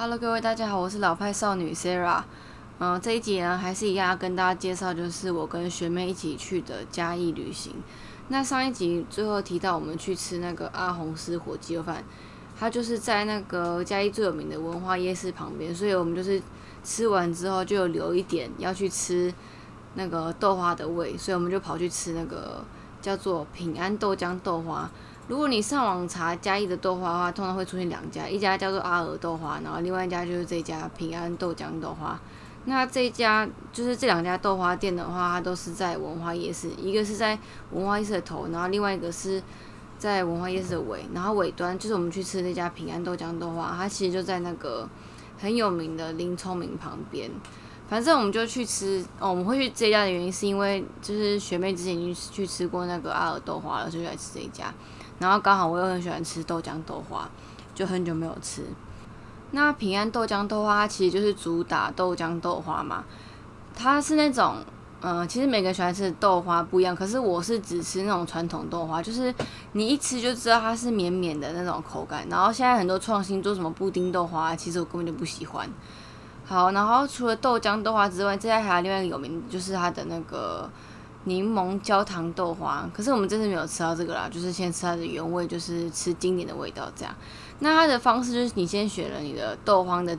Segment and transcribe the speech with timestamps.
[0.00, 2.22] Hello，各位大家好，我是老派少女 Sarah。
[2.78, 7.74] 嗯，这一集呢还是一样要跟大家介绍，就是我跟学妹一起去的嘉义旅行。
[8.28, 12.04] 那上一集最后提到我们去吃那个阿红师火鸡肉饭，
[12.56, 16.40] 它就是在那个嘉义最有名的文化夜市旁边，所以我们就是
[16.84, 19.34] 吃完之后就留一点要去吃
[19.94, 22.64] 那个豆花的味，所以我们就跑去吃那个
[23.02, 24.88] 叫做平安豆浆豆花。
[25.28, 32.18] 如果你上网查嘉义的豆花的话，通常会出现两家，一家叫做阿尔豆花，然后另外一家就是这家平安豆浆豆花。
[32.64, 37.38] 那这一家就是这两家豆花店的话，它都是在文化夜市，一个是在
[37.72, 39.42] 文化夜市的头，然后另外一个是
[39.98, 44.88] 在文化夜市的尾，然后尾端就是我们去吃那家平安豆浆豆花，它其实就在那个
[45.38, 47.30] 很有名的林聪明旁边。
[47.86, 54.72] 反正我们就去吃哦，我们会去这家的原因是因为就是学妹之前已经去吃过那个阿尔豆花了，所以就来吃这一家。
[55.18, 57.28] 然后刚好我又很喜欢吃豆浆豆花，
[57.74, 58.62] 就很久没有吃。
[59.50, 63.02] 那平安豆浆豆花它其实就是主打豆浆豆花嘛，
[63.74, 64.56] 它是那种，
[65.00, 69.34] 嗯，其实每个喜欢吃的豆花不一样，可是我是只吃那种传统豆花，就是
[69.72, 72.26] 你一吃就知道它是绵绵的那种口感。
[72.28, 75.68] 然后现在很多创新做什么布丁豆花，其实我根本就不喜欢。
[76.44, 80.70] 好，然后除了豆浆豆花之外，这家还有另外一个有名，就是它的那个。
[81.28, 87.14] 柠檬焦糖豆花，可是我们真的没有吃到这个啦，就是先吃它的原味，就是吃经典的味道这样。
[87.60, 90.18] 那它的方式就是你先选了你的豆花的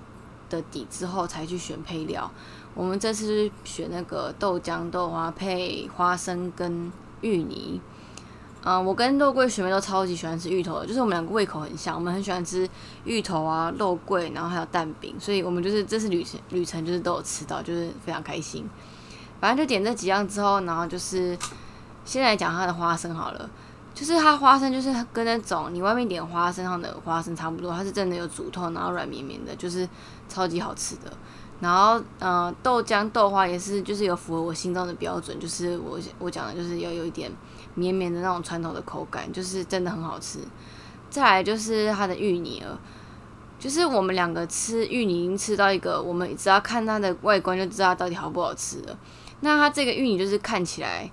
[0.49, 2.29] 的底之后，才去选配料。
[2.75, 7.81] 我们这次是选那个豆浆豆花配花生跟芋泥。
[8.61, 12.69] 嗯，我跟肉桂学妹都超级喜欢吃芋头，就是我们两个胃口很像，我们很喜欢吃
[13.05, 18.69] 芋头啊、肉桂，然后还有蛋饼，所以我们就是这次旅程旅程就是都有吃到，就是非常开心。
[19.39, 21.37] 反正就点这几样之后，然后就是
[22.05, 23.49] 先来讲它的花生好了。
[23.91, 29.87] 就是它花生就是跟那种你外面点花生上的花生差不多，它是真的有煮透，然后软绵绵的，就是
[30.29, 31.11] 超级好吃的。
[31.59, 37.29] 然后呃豆浆豆花也是就是有符合我心中的标准，就是我我讲的就是要有一点
[37.73, 40.39] 绵绵的那种传统的口感，就是真的很好吃。
[41.09, 42.79] 再来就是它的芋泥了，
[43.59, 48.97] 就是我们两个吃芋泥吃到一个，我们只要看它的外观就知道到底好不好吃了。
[49.41, 51.09] 那它这个芋泥就是看起来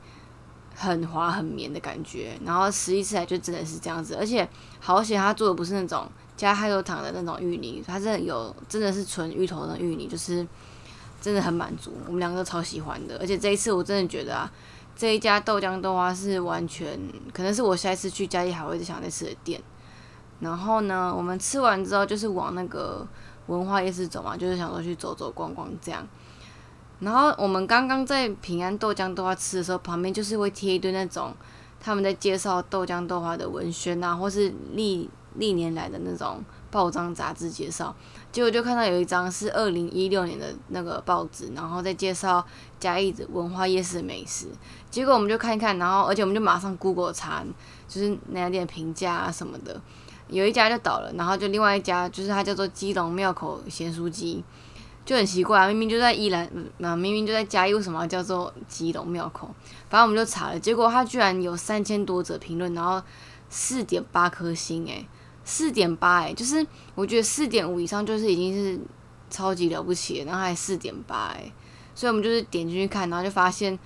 [0.74, 4.46] 很滑很绵的感觉，然后实际吃来就真的是这样子，而且
[4.80, 6.06] 好险它做的不是那种
[6.36, 10.46] 加太多糖的那种芋泥，它是有真的是纯芋头的芋泥，就是
[11.20, 13.16] 真的很满足，我们两个都超喜欢的。
[13.18, 14.52] 而且这一次我真的觉得啊，
[14.94, 16.98] 这一家豆浆豆花是完全
[17.32, 19.60] 可能是我下一次去嘉义还会再想再吃的店。
[20.40, 23.06] 然后呢，我们吃完之后就是往那个
[23.46, 26.06] 文化夜市走嘛，就是想说去走走逛逛这样。
[27.00, 31.34] 然后我们刚刚在平安豆浆豆花吃的时候，旁边就是会贴一堆那种
[31.78, 37.94] 他们在介绍豆浆豆花的文宣啊，或是历历年来的那种报章杂志介绍。
[38.32, 42.44] 结果就看到有一张是二零一六年的那个报纸，然后在介绍
[42.80, 44.46] 嘉义的文化夜市的美食。
[44.90, 47.44] 结果我们就看一看，然后而且我们就马上 Google 查，
[47.86, 49.80] 就是那家店评价啊什么的，
[50.28, 54.42] 有一家就倒了，然后就另外一家就是它叫做基隆庙口咸酥鸡。
[55.06, 59.48] 就很奇怪，明明就在宜兰，那明明就在嘉义，为什么叫做基隆庙口？
[59.88, 63.00] 反正我们就查了，结果他居然有三千多则评论，然后
[63.48, 65.06] 四点八颗星，诶，
[65.44, 68.80] 四点八，诶，就是我觉得四点五以上就是已经是
[69.30, 71.52] 超级了不起了，然后还四点八，诶，
[71.94, 73.78] 所以我们就是点进去看，然后就发现，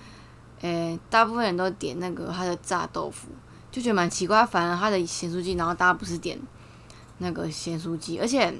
[0.61, 3.27] 诶，大部分人都点那个他的炸豆腐，
[3.71, 6.39] 就觉得蛮奇怪，反而他的咸酥鸡，然后大家不是点
[7.19, 8.59] 那个咸酥鸡，而且。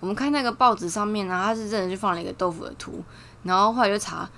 [0.00, 3.02] 我们看那个报纸上面呢，它是真的就放了一个豆腐的图，
[3.42, 4.28] 然后后来就查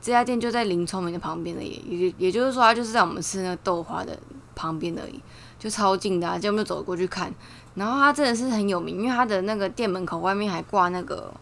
[0.00, 4.18] 这家店就在林聪明的旁边的，也也也就是说，他就是在我们吃那个豆花的
[4.54, 5.20] 旁边而已，
[5.58, 7.32] 就超近的，就我们就走过去看。
[7.74, 11.32] 然后他真的是很有名，因为他的那个店门口外面还挂那个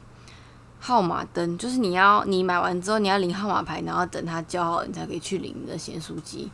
[0.78, 6.50] 号码灯，就是你要你买完之后你要领号码牌，然后等他叫好，你才可以去领你的咸酥鸡。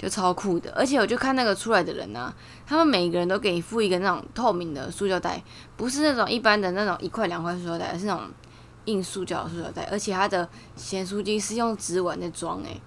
[0.00, 2.34] 就超酷的，而且我就看那个出来的人啊，
[2.66, 5.42] 他们每个人都给你附一个那种透明的塑胶袋，
[5.76, 8.22] 不是那种一般的那种一块两块塑胶袋，是那种
[8.86, 12.80] 硬塑胶塑胶袋，而且它的咸酥鸡是用纸碗在装，诶，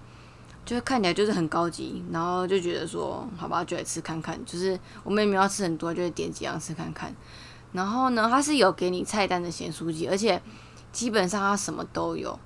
[0.64, 7.14] 就是看起来就是很高级，然后就觉得说，好吧，就来吃看看，就是我们也没有要吃很多，就点几样吃看看。
[7.70, 10.42] 然后呢，它是有给你菜单的咸酥鸡，而且
[10.90, 12.36] 基本上它什么都有，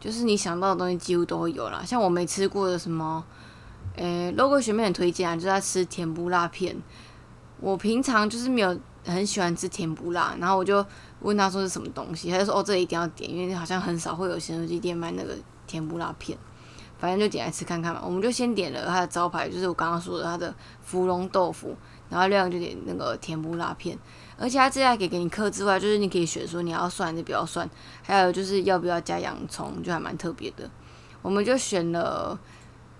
[0.00, 1.84] 就是你想到的东西几乎都会有啦。
[1.86, 3.24] 像我没吃过的什么。
[3.96, 6.76] 诶，logo 学妹很推荐啊，就在吃甜不辣片。
[7.60, 10.84] 我平常就是没有很喜欢吃甜不辣，然后我就
[11.20, 15.36] 问他说是什么东西，他就说哦，这一定要点，因为好像很少会有咸酥鸡店卖那个
[15.66, 16.36] 甜不辣片。
[16.96, 18.00] 反正就点来吃看看嘛。
[18.02, 21.76] 我们就先点了它的招牌，就是我刚刚说的它的芙蓉豆腐，
[22.08, 23.98] 然后另外就点那个甜不辣片。
[24.38, 27.68] 而且它这还可以给你刻之外，就是你可以选说你要蒜还是不要蒜，
[28.02, 30.68] 还有就是要不要加洋葱，就还蛮特别的。
[31.20, 32.38] 我们就选了，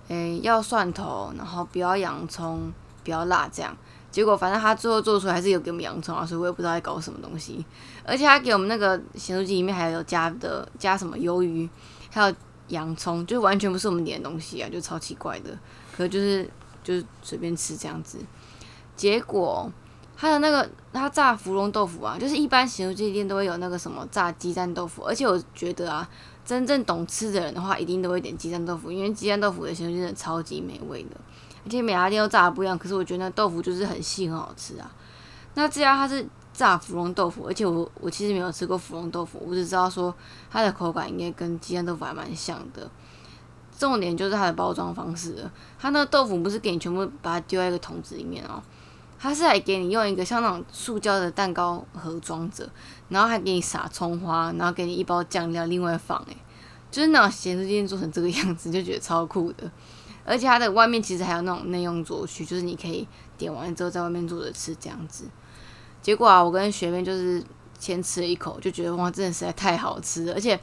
[0.09, 2.73] 诶，要蒜头，然后不要洋葱，
[3.03, 3.77] 不要辣这样。
[4.11, 7.65] 结果反正他最后做出来还是有给我们洋葱啊，所以我也不知道在搞什么东西。
[8.05, 11.69] 而且他给我们那个咸酥鸡里面还有加的加什么鱿鱼，
[12.11, 12.35] 还有
[12.69, 15.59] 洋葱，就完全不是我们点的东西啊，就超奇怪的。
[15.97, 16.49] 可就是
[16.85, 18.19] 就是随便吃这样子。
[18.95, 19.69] 结果
[20.17, 26.09] 他的那个他炸芙蓉豆腐啊，就是一般咸酥鸡店都会有那个什么炸鸡蛋豆腐，而且我觉得啊，
[26.45, 31.17] 真正懂吃的人的话，一定都会点鸡蛋豆腐，因为鸡蛋豆腐的咸酥鸡真的超级美味的。
[31.67, 34.91] 而且每家店都炸的不一样，可是我觉得那豆腐就是很细很好吃啊。
[35.55, 40.15] 那这家它是炸芙蓉豆腐，而且我我其实没有吃过芙蓉豆腐，我只知道说
[40.51, 42.91] 它的口感应该跟鸡蛋豆腐还蛮像的。
[43.77, 48.63] 重点就是它的包装方式了，它那个豆腐不是给你全部把它丢在一个桶子里面哦，
[49.19, 52.69] 它是还给你用一个像那种塑胶的蛋糕盒装着，
[53.09, 56.37] 然后还给你撒葱花，然后给你一包酱料另外放，诶，
[56.91, 59.71] 就是那种咸酥鸡做成这个样子，就觉得超酷的。
[60.27, 63.07] 而且它的外面其实还有那种内用桌区，就是你可以
[63.37, 65.25] 点完之后在外面坐着吃这样子。
[66.01, 67.43] 结果啊，我跟学妹就是
[67.79, 70.35] 先吃了一口，就觉得哇，真的实在太好吃了。
[70.35, 70.59] 而且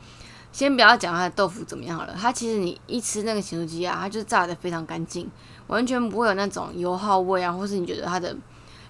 [0.52, 5.30] 先不要讲它的豆腐怎么样好了，它其实你一吃那个咸酥鸡啊，它就炸的非常干净，
[5.68, 8.36] 完全不会有那种油耗味啊，或是你觉得它的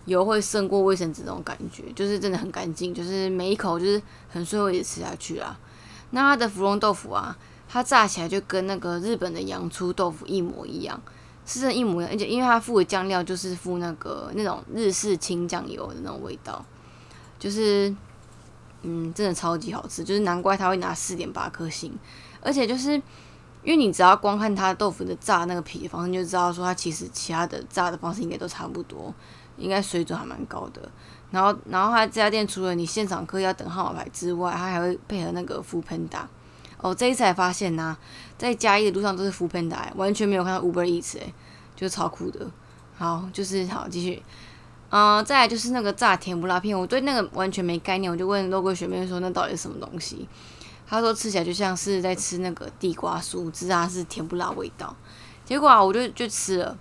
[0.05, 5.59] 油会胜过卫生纸那种感觉，就是真的很干净，就是每一口就是很顺味的吃下去啊。
[6.11, 7.37] 那它的芙蓉豆腐啊。
[7.73, 11.01] 它炸起来就跟那个日本的洋葱豆腐一模一样，
[11.45, 16.65] 是真一模一样，而且因为它附的酱料就是附那个那种日式清酱油的那种味道，
[17.39, 17.95] 就是
[18.83, 21.93] 嗯，真的超级好吃，就是难怪他会拿四点八颗星，
[22.41, 22.93] 而且就是
[23.63, 29.13] 因为你只要光看它豆腐的炸那个皮的方式，就知道说它其实其他的炸的方式应该都差不多，
[29.57, 30.81] 应该水准还蛮高的。
[31.29, 36.27] 然后，然后它这家店除了你现场客要等号码牌之外，它还会配合那个福喷打。
[36.79, 37.95] 哦，这一次才发现呐，
[38.37, 41.33] 在嘉义的路上都是扶喷打，完全没有看到 Uber Eats 哎，
[41.75, 42.49] 就是超酷的。
[42.97, 44.21] 好，就是好继续，
[44.91, 50.27] 嗯，再来就是那个炸甜不辣片，我对那个完全没概念，我就问肉桂学妹说那到底是什么东西？
[50.85, 54.93] 她说吃起来就像是在吃那个地瓜酥，只是它是甜不辣味道。
[55.45, 56.77] 结果啊，我就就吃了，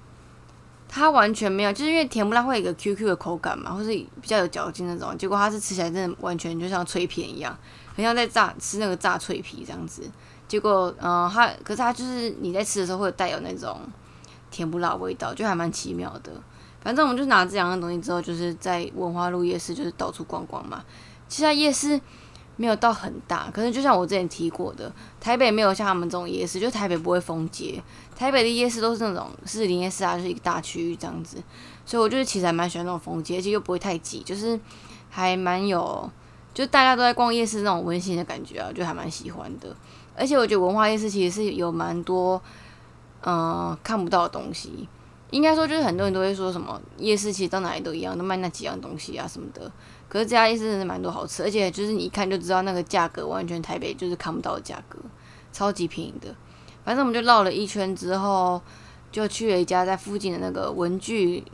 [0.89, 5.17] 它完全没有，就是因为甜不辣会有一个 QQ 的口感嘛，或是比较有嚼劲那种。
[5.17, 7.57] 结果它是吃起来真的完全就像脆片一样。
[7.95, 10.03] 很像在炸吃那个炸脆皮这样子，
[10.49, 13.79] 结果嗯，它可是它就是你在吃的时候会带有那种
[14.51, 16.33] 甜不辣味道，就还蛮奇妙的。
[16.83, 20.85] 反正我们就拿这两样东西之后，就是在文化路夜市就是到处逛逛嘛。
[21.29, 22.01] 其实夜市
[22.57, 27.83] 没有到很大，可是就像我之前提过的，台北没有像他们这种夜市，就台北不会封街，
[28.17, 31.43] 台北的夜市都是那种是林夜市啊，就是一个大区域这样子。
[31.85, 34.59] 所以我就是其实还蛮喜欢那种封街，而且又不会太挤，就是
[35.09, 36.11] 还蛮有。
[36.53, 39.75] 就大家都在逛夜市那种温馨的感觉啊，就还蛮喜欢的。
[40.17, 42.43] 而且我觉得文化夜市其实是有蛮多，
[43.23, 44.89] 嗯，看不到的东西。
[45.31, 49.71] 应该说就是很多人都会说什么夜市其实到哪里都一样，都卖那几样东西啊什么的。
[50.09, 54.99] 可是这家夜市真的蛮多好吃，而且就是你一看就知道那个价格完全台北就是看不到的价格，
[55.53, 56.35] 超级便宜的。
[56.85, 58.61] 反正我们就绕了一圈之后，
[59.13, 61.45] 就去了一家在附近的那个文具。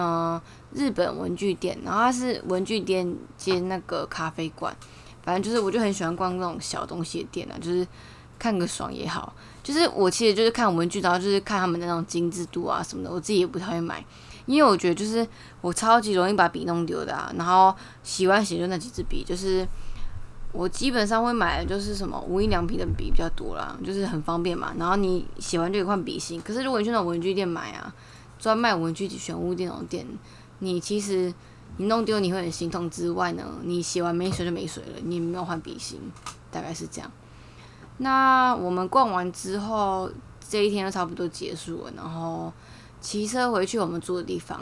[0.00, 0.40] 嗯，
[0.72, 4.72] 日本文具店，然后它是文具店兼那个咖啡馆，
[5.24, 7.84] 反正就是我就很喜欢逛那种小东西的店啊，就是
[8.38, 9.34] 看个爽也好。
[9.62, 14.04] 就是我其实就是看文具，然后就是看他们那种精致度啊什么的，我自己也不太会买，
[14.46, 15.26] 因为我觉得就是
[15.60, 17.32] 我超级容易把笔弄丢的啊。
[17.36, 19.66] 然后喜欢写就那几支笔，就是
[20.52, 24.72] 我基本上会买的就是什么无印良品的笔比较多啦，就是很方便嘛。
[24.78, 27.94] 然后你写完就可以换笔芯，可是如果你去那种文具店买啊。
[28.40, 30.06] 专卖文具选物店那种店，
[30.60, 31.34] 你其实
[31.78, 35.98] 你弄丢你会很心痛之外呢，你写完没水就没水了，你没有换笔芯，
[36.48, 37.10] 大概是这样。
[37.98, 40.10] 那我们逛完之后，
[40.48, 42.52] 这一天就差不多结束了，然后
[43.00, 44.60] 骑车回去我们住的地方。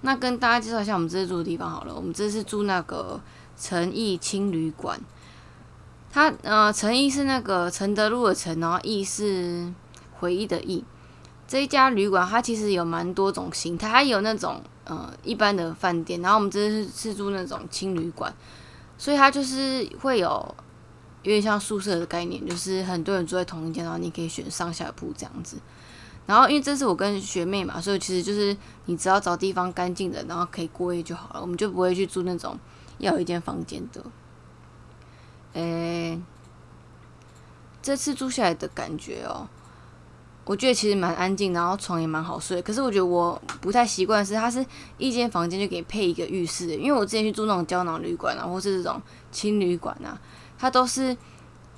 [0.00, 3.20] 那跟大家介绍一下我们这次住的地方好了，我们这次住那个
[3.58, 5.00] 诚毅青旅馆。
[6.10, 9.72] 它呃，诚毅是那个承德路的诚，然后毅是
[10.18, 10.82] 回忆的忆。
[11.46, 18.32] 这一家旅馆，它其实有蛮多种形态，它有那种呃一般的饭店，然后我们这是是住那种轻旅馆，
[18.96, 20.54] 所以它就是会有
[21.22, 25.56] 有点像宿舍的概念，就是很多人住在同一间，然后你可以选上下铺这样子。
[26.26, 32.58] 然后因为这是我跟学妹嘛，所以其实就是你只要找地方干净的，然后可以过夜就好了，我们就不会去住那种
[32.98, 34.04] 要一间房间的。
[35.54, 36.20] 诶，
[37.80, 39.48] 这次住下来的感觉哦。
[40.44, 42.62] 我觉得其实蛮安静，然后床也蛮好睡。
[42.62, 44.64] 可是我觉得我不太习惯是，它是
[44.96, 50.18] 一间房间就给你配一个浴室，因为我之前去住那种胶囊旅馆啊，或是这种轻旅馆啊，
[50.58, 51.16] 它都是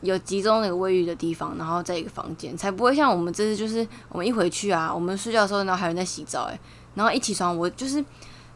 [0.00, 6.58] 有集中那个卫浴的地方，然后在一个房间，才不会像我们这次就是我们一回去啊，我们睡觉的时候然后还有人在洗澡，诶，
[6.94, 8.04] 然后一起床我就是，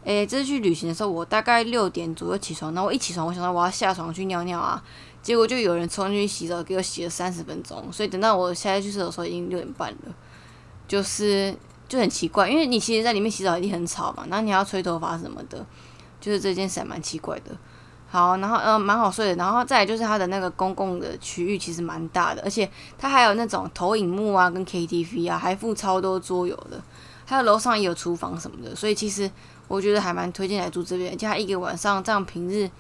[0.05, 4.83] 诶，这次去旅行的时候我大概六点左右起床，然后我一起床我想到我要下床去尿尿啊。
[5.23, 10.15] 结果就有人冲进去洗澡，给我洗了三十分钟，所以等到我下在去厕所的时候已经六点半了，
[10.87, 11.57] 就是
[11.89, 15.65] 就很奇怪，因为你其实在里面洗澡一定很吵嘛，然后你要吹头发什么的，
[16.21, 17.57] 就是这件事蛮奇怪的。
[18.09, 26.81] 好，然后呃蛮好睡的，然后再来就是它的那个公共的区域其实蛮大的，而且它还有那种投影幕啊，跟 KTV 啊，还附超多桌游的，
[27.25, 29.31] 还有楼上也有厨房什么的，所以其实
[29.67, 32.71] 我觉得还蛮推荐来住这边，加一个晚上这样平日，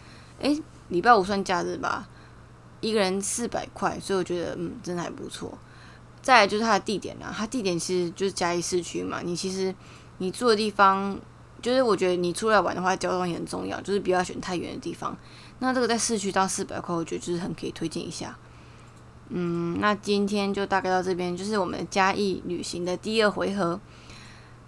[0.40, 2.06] 诶，礼拜五算假日吧。
[2.80, 5.56] 一个人四百块，所以我觉得嗯，真的还不错。
[6.20, 9.20] 再来就是它的地点啊，它地点其实就是嘉义市区嘛。
[9.24, 9.74] 你其实
[10.18, 11.18] 你住的地方，
[11.64, 15.16] 就是我觉得你出来玩的话，交通也很重要，就是不要选太远的地方。
[15.60, 18.36] 那这个在市区到四百块，我觉得就是很可以推荐一下。
[19.30, 23.80] 嗯，那今天就大概到这边，就是我们嘉义旅行的第二回合。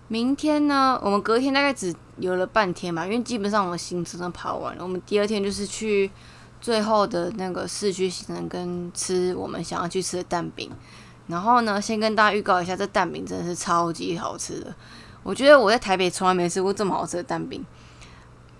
[0.08, 4.82] 明天呢，我们隔天大概只游了半天嘛，因为基本上我们行程都跑完了。
[4.82, 6.10] 我们第二天就是去。
[6.58, 10.68] 最后的那个市区行程跟吃我们想要去吃的蛋饼，
[11.28, 14.74] 然后呢，先跟大家预告一下，这蛋饼真的是超级好吃的。
[15.26, 17.64] 我觉得我在台北从来没吃过这么好吃的蛋饼，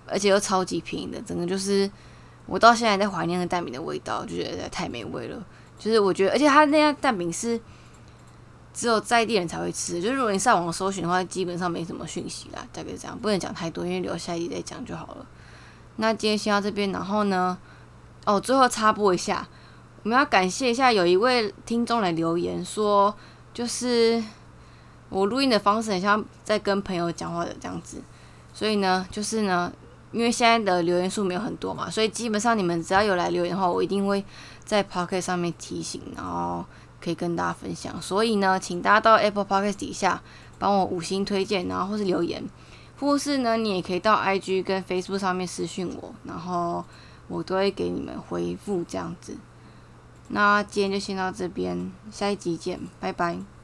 [0.05, 1.89] 而且又超级便宜的，整个就是
[2.47, 5.41] 我到现在在怀念那蛋饼的味道，就觉得太美味了。
[5.79, 7.61] 就是我觉得，而且它那家蛋饼是
[8.75, 15.27] 只有在地人才会吃，就是如果你上网搜寻的话，基本上没什么讯息啦，大概这样，不能讲太多，因为留下一集再讲就好了。
[15.97, 17.57] 那今天先到这边，然后呢？
[18.25, 19.47] 哦，最后插播一下，
[20.03, 23.15] 我们要感谢一下有一位听众来留言说，
[23.55, 24.21] 就是
[25.09, 28.03] 我录音的方式很像在跟朋友讲话的这样子，
[28.53, 29.73] 所以呢，就是呢，
[30.13, 34.25] 因为现在的留言数没有很多嘛，所以基本上你们只要有来留言的话，我一定会
[34.65, 36.65] 在 Pocket 上面提醒，然后
[37.01, 38.01] 可以跟大家分享。
[38.03, 40.23] 所以呢，请大家到 Apple Pocket 底下
[40.59, 42.43] 帮我五星推荐，然后或是留言，
[43.01, 46.85] 或是呢，你也可以到 IG 跟 Facebook 上面私讯我，然后。
[47.29, 49.37] 我都会给你们回复这样子，
[50.29, 53.56] 那今天就先到这边，下一集见，拜拜。